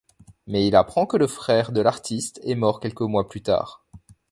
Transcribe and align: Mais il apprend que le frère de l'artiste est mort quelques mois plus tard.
Mais 0.47 0.65
il 0.67 0.75
apprend 0.75 1.05
que 1.05 1.15
le 1.15 1.27
frère 1.27 1.71
de 1.71 1.79
l'artiste 1.79 2.39
est 2.43 2.55
mort 2.55 2.79
quelques 2.79 3.01
mois 3.01 3.29
plus 3.29 3.43
tard. 3.43 3.85